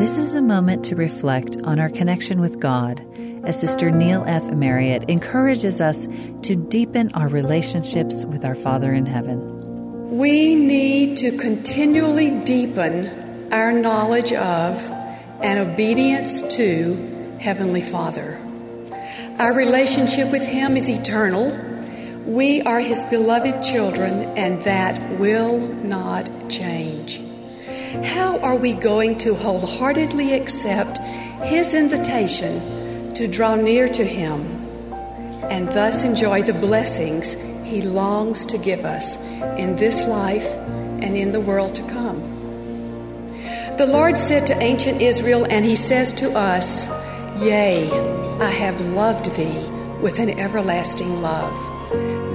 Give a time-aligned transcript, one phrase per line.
[0.00, 3.06] This is a moment to reflect on our connection with God
[3.44, 4.50] as Sister Neill F.
[4.50, 6.08] Marriott encourages us
[6.40, 10.16] to deepen our relationships with our Father in heaven.
[10.16, 14.78] We need to continually deepen our knowledge of
[15.42, 18.40] and obedience to Heavenly Father.
[19.38, 21.54] Our relationship with Him is eternal.
[22.24, 26.39] We are His beloved children, and that will not.
[27.90, 30.98] How are we going to wholeheartedly accept
[31.42, 34.42] His invitation to draw near to Him
[35.50, 37.32] and thus enjoy the blessings
[37.64, 39.16] He longs to give us
[39.58, 42.20] in this life and in the world to come?
[43.76, 46.86] The Lord said to ancient Israel, and He says to us,
[47.42, 47.90] Yea,
[48.40, 49.68] I have loved thee
[50.00, 51.56] with an everlasting love.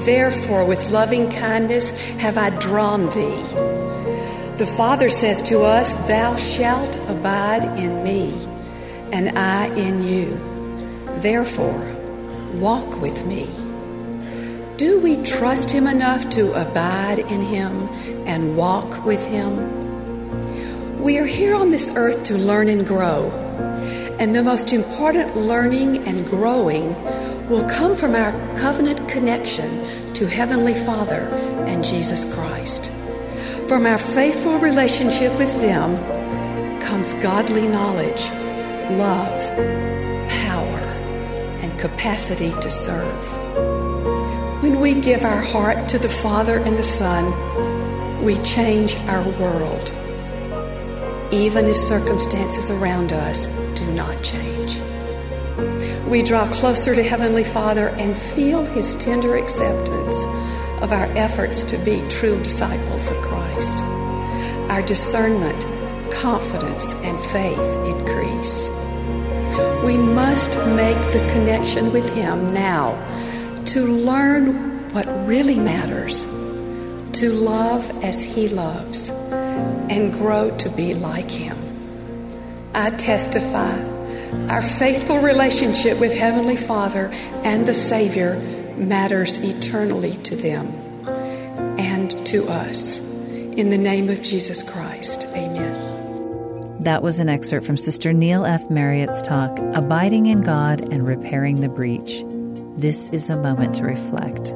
[0.03, 4.04] Therefore, with loving kindness have I drawn thee.
[4.57, 8.33] The Father says to us, Thou shalt abide in me,
[9.11, 10.39] and I in you.
[11.19, 11.83] Therefore,
[12.53, 13.49] walk with me.
[14.77, 17.89] Do we trust Him enough to abide in Him
[18.25, 21.03] and walk with Him?
[21.03, 23.31] We are here on this earth to learn and grow,
[24.21, 26.95] and the most important learning and growing
[27.49, 31.27] will come from our covenant connection to Heavenly Father
[31.67, 32.89] and Jesus Christ.
[33.67, 35.97] From our faithful relationship with them
[36.79, 38.29] comes godly knowledge,
[38.91, 39.39] love,
[40.29, 40.79] power,
[41.61, 44.61] and capacity to serve.
[44.61, 49.91] When we give our heart to the Father and the Son, we change our world,
[51.31, 54.79] even if circumstances around us do not change.
[56.07, 60.23] We draw closer to Heavenly Father and feel His tender acceptance
[60.81, 63.83] of our efforts to be true disciples of Christ.
[64.69, 65.65] Our discernment,
[66.11, 68.69] confidence, and faith increase.
[69.83, 72.93] We must make the connection with Him now
[73.65, 76.25] to learn what really matters,
[77.19, 81.57] to love as He loves, and grow to be like Him.
[82.73, 83.95] I testify
[84.49, 87.09] our faithful relationship with Heavenly Father
[87.43, 88.35] and the Savior
[88.77, 90.67] matters eternally to them
[91.79, 92.99] and to us.
[92.99, 96.75] In the name of Jesus Christ, amen.
[96.81, 98.69] That was an excerpt from Sister Neill F.
[98.69, 102.23] Marriott's talk, Abiding in God and Repairing the Breach.
[102.77, 104.53] This is a moment to reflect.